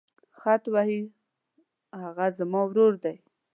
خط 0.39 0.63
وهي 0.73 0.99
هغه 2.03 2.27
زما 2.37 2.61
ورور 2.65 2.93
دی. 3.03 3.15